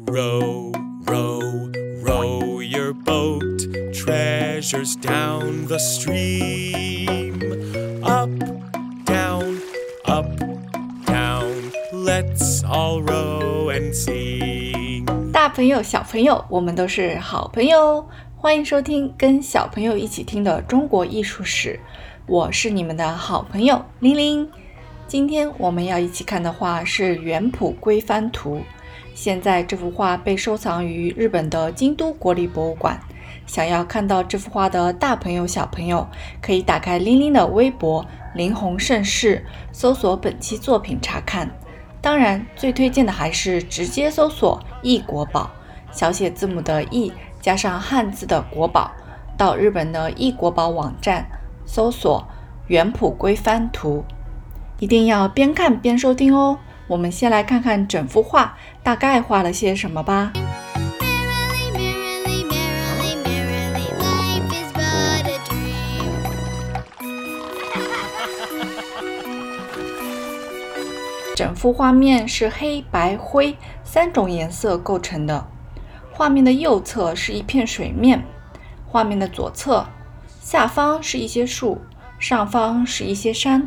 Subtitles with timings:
[0.00, 0.72] Row,
[1.04, 3.60] row, row your boat,
[3.92, 7.38] treasures down the stream.
[8.02, 8.30] Up,
[9.04, 9.60] down,
[10.06, 10.24] up,
[11.04, 15.04] down, let's all row and sing.
[15.30, 18.06] 大朋友、小朋友，我们都是好朋友哦。
[18.34, 21.78] 欢迎收听跟小朋友一起听的中国艺术史，
[22.26, 24.48] 我是你们的好朋友玲玲。
[25.06, 28.56] 今天我们要一起看的画是《元谱归帆图》。
[29.14, 33.00] 现在这幅画被收藏于日本的京都国立博物馆。
[33.46, 36.06] 想要看到这幅画的大朋友、小朋友，
[36.40, 41.50] 可以打开玲玲的微博“林红盛世”，搜索本期作品查看。
[42.00, 45.50] 当然，最推荐的还是直接搜索“异国宝”，
[45.90, 48.92] 小写字母的“异”加上汉字的“国宝”，
[49.36, 51.26] 到日本的异国宝网站
[51.66, 52.20] 搜索
[52.68, 54.04] 《原谱归帆图》，
[54.78, 56.58] 一定要边看边收听哦。
[56.92, 60.30] 我们先来看看整幅画大概画了些什么吧。
[71.34, 75.46] 整幅画面是黑白灰三种颜色构成的。
[76.10, 78.22] 画面的右侧是一片水面，
[78.86, 79.86] 画面的左侧
[80.42, 81.80] 下方是一些树，
[82.18, 83.66] 上方是一些山。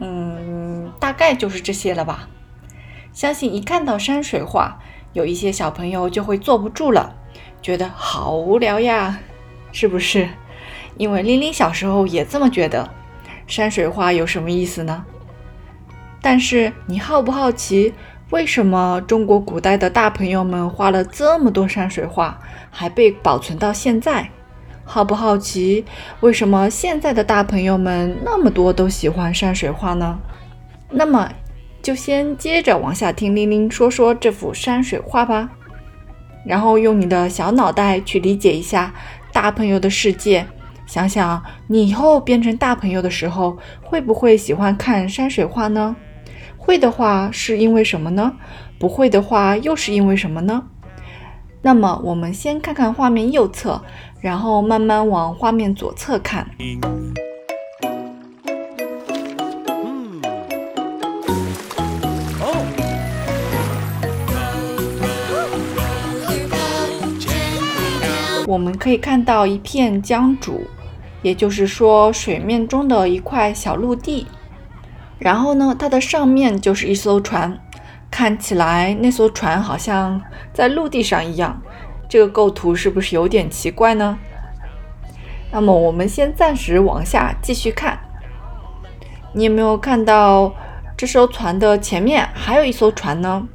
[0.00, 0.35] 嗯，
[1.06, 2.28] 大概就是这些了吧。
[3.12, 4.80] 相信一看到山水画，
[5.12, 7.14] 有一些小朋友就会坐不住了，
[7.62, 9.20] 觉得好无聊呀，
[9.70, 10.28] 是不是？
[10.96, 12.90] 因为玲玲小时候也这么觉得。
[13.46, 15.04] 山水画有什么意思呢？
[16.20, 17.94] 但是你好不好奇，
[18.30, 22.36] 为什么中国古代的大朋友们画了这么多山水画，
[22.72, 24.28] 还被保存到现在？
[24.84, 25.84] 好不好奇，
[26.18, 30.18] 为什么现在的大朋友们那么多都喜欢山水画呢？
[30.98, 31.30] 那么
[31.82, 35.50] 就先接着往下听玲玲说说这幅山水画吧，
[36.46, 38.94] 然后用你的小脑袋去理解一下
[39.30, 40.46] 大朋友的世界。
[40.86, 45.94] 想想你以后变成大朋友的时候，会不会喜欢看山水画呢？
[46.56, 48.32] 会的话是因为什么呢？
[48.78, 50.62] 不会的话又是因为什么呢？
[51.60, 53.82] 那么我们先看看画面右侧，
[54.20, 56.48] 然后慢慢往画面左侧看。
[68.46, 70.60] 我们可以看到一片江渚，
[71.22, 74.28] 也就是说水面中的一块小陆地。
[75.18, 77.58] 然后呢，它的上面就是一艘船，
[78.08, 81.60] 看起来那艘船好像在陆地上一样。
[82.08, 84.16] 这个构图是不是有点奇怪呢？
[85.50, 87.98] 那么我们先暂时往下继续看。
[89.32, 90.54] 你有没有看到
[90.96, 93.48] 这艘船的前面还有一艘船呢？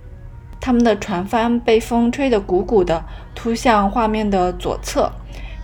[0.61, 5.11] 他们的船帆被风吹得鼓鼓的，突向画面的左侧，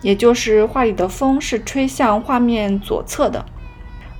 [0.02, 3.46] 也就是画里的风是吹向画面左侧的。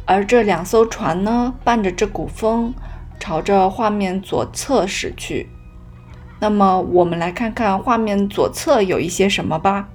[0.06, 2.74] 而这两艘船呢，伴着这股风，
[3.20, 5.50] 朝着画面左侧驶去。
[6.40, 9.90] 那么，我们来看看画面左侧有一些什么吧。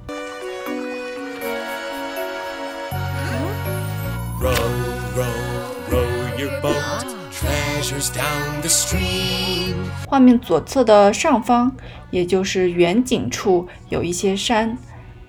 [10.07, 11.75] 画面左侧的上方，
[12.11, 14.77] 也就是远景处有一些山，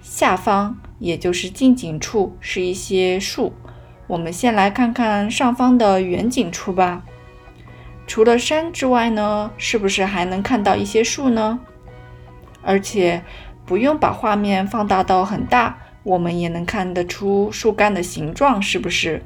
[0.02, 3.54] 下方也就是近景处是一些树。
[4.08, 7.04] 我们先来看看上方的远景处吧。
[8.06, 11.60] 除了山之外呢，是不是还能看到一些树呢？
[12.62, 13.24] 而且
[13.66, 19.24] 不用把画面放大到很大，我们也能看得出树干的形状，是不是？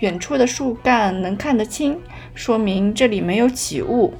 [0.00, 1.98] 远处的树干能看得清，
[2.34, 4.12] 说明这里没有起雾。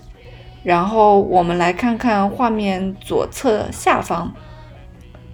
[0.62, 4.32] 然后我们来看看画面左侧下方，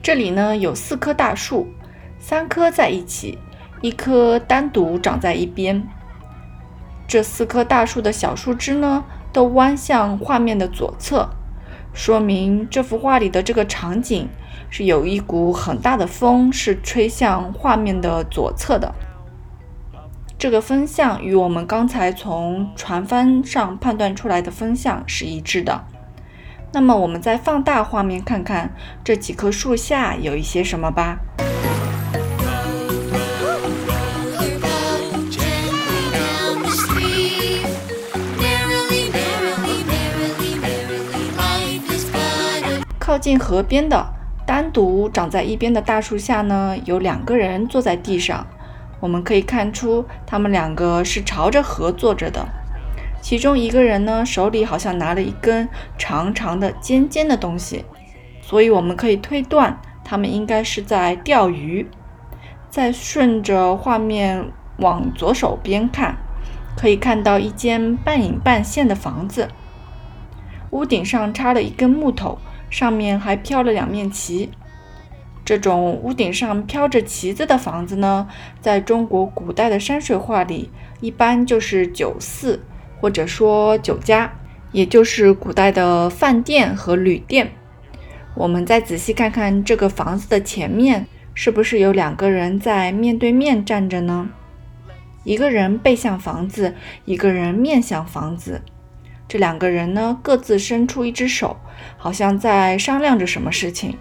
[0.00, 1.66] 这里呢有四棵大树，
[2.20, 3.38] 三棵在一起，
[3.80, 5.86] 一棵单独长在一边。
[7.08, 11.28] 这四棵大树的小树枝呢，都弯向画面的左侧，
[11.92, 14.28] 说明这幅画里的这个场景
[14.70, 18.94] 是有一股很大的风是吹向画面的左侧的。
[20.38, 25.82] 这个风向与我们刚才从船帆上判断出来的风向是一致的。
[26.72, 28.70] 那么，我们再放大画面看看
[29.02, 31.16] 这几棵树下有一些什么吧。
[42.98, 44.06] 靠近河边的
[44.46, 48.46] 单独长在一边的大树下呢，有两个人坐在地上。
[49.00, 52.46] 我们可以看出，他们两个是朝着河坐着的。
[53.20, 57.84] 其中一个人呢手里好像拿了一根长长的、尖尖的东西，
[58.40, 61.88] 所以我们可以推断他们应该是在钓鱼。
[62.70, 66.16] 再顺着画面往左手边看，
[66.76, 69.48] 可以看到一间半隐半现的房子，
[70.70, 72.38] 屋顶上插了一根木头，
[72.68, 74.50] 上面还飘了两面旗。
[75.46, 78.26] 这种屋顶上飘着旗子的房子呢，
[78.60, 80.68] 在中国古代的山水画里，
[81.00, 82.60] 一般就是酒肆，
[83.00, 84.32] 或者说酒家，
[84.72, 87.52] 也就是古代的饭店和旅店。
[88.34, 94.28] 我们再仔细看看这个房子的前面，是不是有两个人在面对面站着呢？
[95.22, 98.62] 一个人背向房子，一个人面向房子。
[99.28, 101.56] 这两个人呢，各自伸出一只手，
[101.96, 103.96] 好像在商量着什么事情。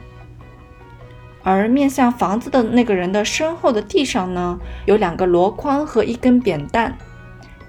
[1.45, 6.97] 而面向房子的那个人的身后的地上呢，有两个箩筐和一根扁担，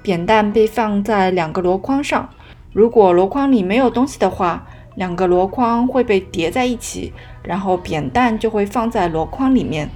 [0.01, 2.27] 扁担被放在两个箩筐上。
[2.73, 7.13] 如果箩筐里没有东西的话，两个箩筐会被叠在一起，
[7.43, 9.91] 然后扁担就会放在箩筐里面。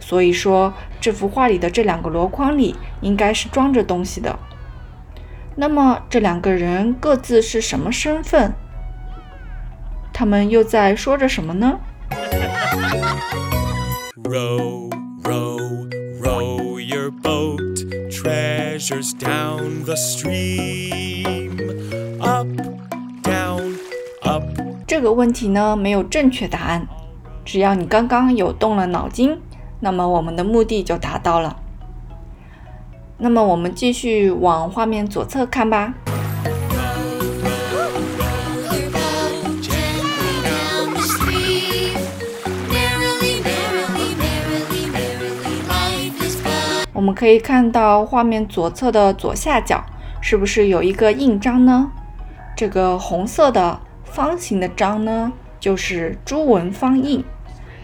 [0.00, 4.38] 所以说，这幅画里的这两个箩筐里应该是装着东西的。
[5.56, 8.54] 那么这两个人各自是什么身份？
[10.14, 11.78] 他们又在说着什么呢？
[14.24, 14.90] Row,
[15.22, 15.88] row,
[16.20, 21.58] row your boat, treasures down the stream.
[22.20, 22.48] Up,
[23.22, 23.76] down,
[24.22, 24.42] up.
[24.86, 26.86] 这个问题呢没有正确答案，
[27.44, 29.38] 只要你刚刚有动了脑筋，
[29.80, 31.56] 那么我们的目的就达到了。
[33.18, 35.94] 那么我们继续往画面左侧看吧。
[47.06, 49.80] 我们可以看到画面左侧的左下角，
[50.20, 51.92] 是不是有一个印章呢？
[52.56, 57.24] 这个红色的方形的章呢，就是朱文方印，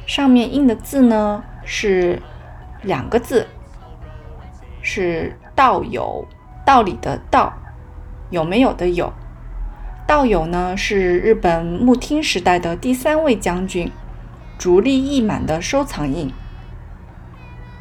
[0.08, 2.20] 上面印的字呢是
[2.82, 3.46] 两个字，
[4.80, 6.26] 是道友，
[6.66, 7.52] 道理的道，
[8.30, 9.12] 有没有的有。
[10.04, 13.88] 道友呢是日本幕厅时代的第三位将军，
[14.58, 16.28] 竹立义满的收藏印。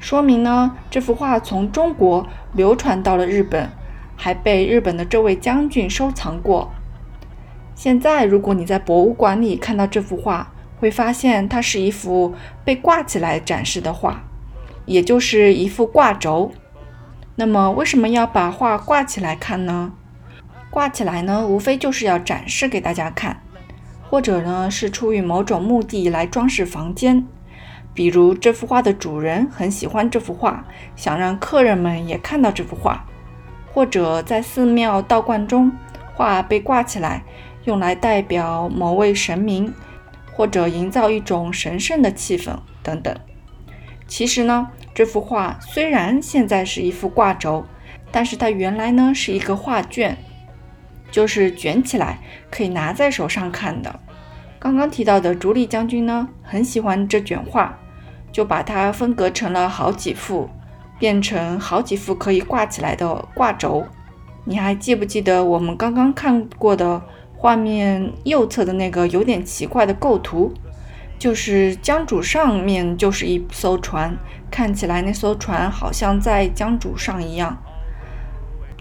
[0.01, 3.69] 说明呢，这幅画从中国流传到了日本，
[4.15, 6.71] 还被日本的这位将军收藏过。
[7.75, 12.33] 现在，如果你在博物馆里看到这幅画，会发现它是一幅
[12.65, 14.24] 被挂起来展示的画，
[14.86, 16.51] 也就是一幅挂轴。
[17.36, 19.94] 那么，为什么要把画挂起来看呢？
[20.71, 23.44] 挂起来呢，无非就是要展示给大家看，
[24.09, 27.27] 或者呢是出于某种目的来装饰房间。
[27.93, 30.65] 比如这幅画的主人很喜欢这幅画，
[30.95, 33.05] 想让客人们也看到这幅画，
[33.73, 35.71] 或者在寺庙道观中，
[36.13, 37.23] 画被挂起来，
[37.65, 39.73] 用来代表某位神明，
[40.31, 43.13] 或者营造一种神圣的气氛等等。
[44.07, 47.65] 其实呢，这幅画虽然现在是一幅挂轴，
[48.11, 50.17] 但是它原来呢是一个画卷，
[51.11, 53.99] 就是卷起来可以拿在手上看的。
[54.61, 57.75] 刚刚提到的竹里将军呢，很喜欢这卷画，
[58.31, 60.47] 就把它分隔成了好几幅，
[60.99, 63.83] 变成好几幅可以挂起来的挂轴。
[64.45, 67.01] 你还记不记得我们刚刚看过的
[67.35, 70.53] 画面右侧的那个有点奇怪的构图？
[71.17, 74.15] 就是江渚上面就是一艘船，
[74.51, 77.57] 看起来那艘船好像在江渚上一样。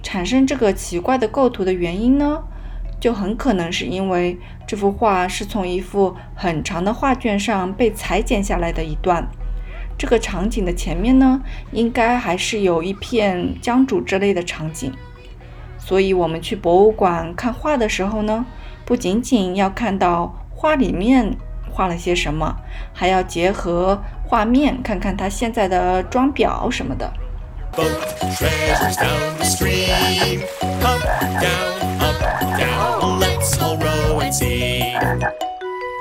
[0.03, 2.43] 产生这个奇怪的构图的原因呢，
[3.01, 9.27] 就很可能是因为这幅画是从一幅很长的画卷上被裁剪下来的一段。
[9.99, 11.43] 这个场景的前面呢，
[11.73, 14.93] 应该还是有一片江渚之类的场景。
[15.79, 18.45] 所以，我们去博物馆看画的时候呢，
[18.85, 21.35] 不仅仅要看到画里面
[21.71, 22.55] 画了些什么，
[22.93, 27.11] 还要结合画面看看它现在的装裱什么的。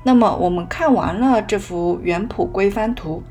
[0.03, 3.21] 那么我们看完了这幅原谱规帆图，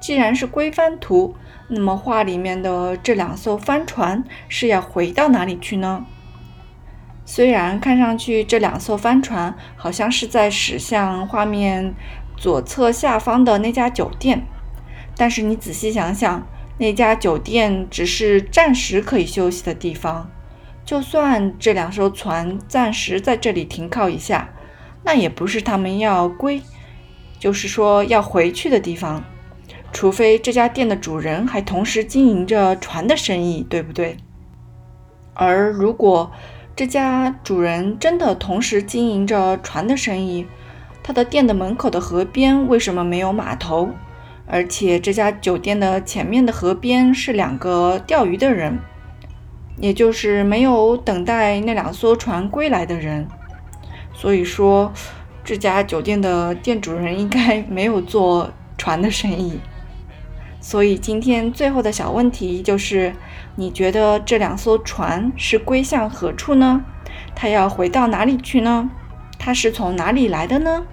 [0.00, 1.34] 既然是规帆图，
[1.68, 6.06] 那么画里面的这两艘帆船是要回到哪里去呢？
[7.24, 11.94] 虽然看上去这两艘帆船好像是在驶向画面
[12.36, 14.44] 左侧下方的那家酒店，
[15.16, 16.46] 但是你仔细想想，
[16.78, 20.30] 那家酒店只是暂时可以休息的地方，
[20.84, 24.48] 就算这两艘船暂时在这里停靠一下。
[25.04, 26.62] 那也不是他们要归，
[27.38, 29.22] 就是说要回去的地方，
[29.92, 34.16] 除非这家店的主人还同时经营着船的生意，对不对？
[35.34, 36.30] 而如果
[36.74, 40.46] 这家主人真的同时经营着船的生意。
[41.04, 43.88] 他的店的门口的河边为什么没有码头？
[44.46, 48.78] 而且这家酒店的前面的河边是两个钓鱼的人，
[49.78, 53.26] 也就是没有等待那两艘船归来的人。
[54.12, 54.92] 所以说，
[55.44, 59.58] 这家酒店的店主人应该没有做船的生意。
[60.60, 63.12] 所以今天最后的小问题就是：
[63.56, 66.84] 你觉得这两艘船是归向何处呢？
[67.34, 68.88] 它要回到哪里去呢？
[69.38, 70.84] 它是从哪里来的呢？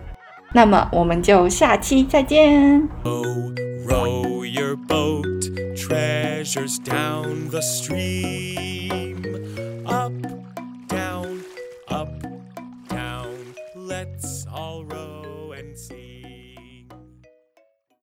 [0.54, 2.90] 那么我们就下期再见。
[5.76, 9.16] Treasures down the stream.